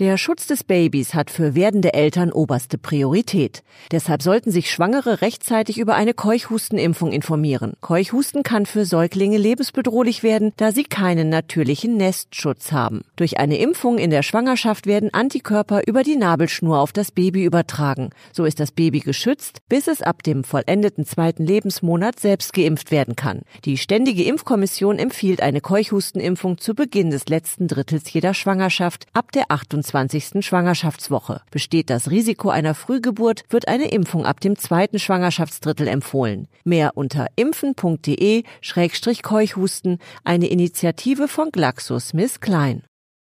Der 0.00 0.18
Schutz 0.18 0.48
des 0.48 0.64
Babys 0.64 1.14
hat 1.14 1.30
für 1.30 1.54
werdende 1.54 1.94
Eltern 1.94 2.32
oberste 2.32 2.78
Priorität. 2.78 3.62
Deshalb 3.92 4.22
sollten 4.22 4.50
sich 4.50 4.68
Schwangere 4.68 5.20
rechtzeitig 5.20 5.78
über 5.78 5.94
eine 5.94 6.14
Keuchhustenimpfung 6.14 7.12
informieren. 7.12 7.74
Keuchhusten 7.80 8.42
kann 8.42 8.66
für 8.66 8.86
Säuglinge 8.86 9.38
lebensbedrohlich 9.38 10.24
werden, 10.24 10.52
da 10.56 10.72
sie 10.72 10.82
keinen 10.82 11.28
natürlichen 11.28 11.96
Nestschutz 11.96 12.72
haben. 12.72 13.02
Durch 13.14 13.38
eine 13.38 13.56
Impfung 13.58 13.98
in 13.98 14.10
der 14.10 14.24
Schwangerschaft 14.24 14.88
werden 14.88 15.14
Antikörper 15.14 15.86
über 15.86 16.02
die 16.02 16.16
Nabelschnur 16.16 16.80
auf 16.80 16.90
das 16.92 17.12
Baby 17.12 17.44
übertragen. 17.44 18.10
So 18.32 18.46
ist 18.46 18.58
das 18.58 18.72
Baby 18.72 18.98
geschützt, 18.98 19.58
bis 19.68 19.86
es 19.86 20.02
ab 20.02 20.24
dem 20.24 20.42
vollendeten 20.42 21.06
zweiten 21.06 21.46
Lebensmonat 21.46 22.18
selbst 22.18 22.52
geimpft 22.52 22.90
werden 22.90 23.14
kann. 23.14 23.42
Die 23.64 23.78
Ständige 23.78 24.24
Impfkommission 24.24 24.98
empfiehlt 24.98 25.40
eine 25.40 25.60
Keuchhustenimpfung 25.60 26.58
zu 26.58 26.74
Beginn 26.74 27.10
des 27.10 27.28
letzten 27.28 27.68
Drittels 27.68 28.12
jeder 28.12 28.34
Schwangerschaft 28.34 29.06
ab 29.12 29.30
der 29.30 29.52
28 29.52 29.83
28. 29.84 30.44
Schwangerschaftswoche. 30.44 31.42
Besteht 31.50 31.90
das 31.90 32.10
Risiko 32.10 32.48
einer 32.48 32.74
Frühgeburt, 32.74 33.42
wird 33.50 33.68
eine 33.68 33.88
Impfung 33.88 34.24
ab 34.24 34.40
dem 34.40 34.56
zweiten 34.56 34.98
Schwangerschaftsdrittel 34.98 35.86
empfohlen. 35.86 36.48
Mehr 36.64 36.92
unter 36.94 37.26
impfen.de-keuchhusten, 37.36 39.98
eine 40.24 40.46
Initiative 40.46 41.28
von 41.28 41.50
GlaxoSmithKline. 41.50 42.80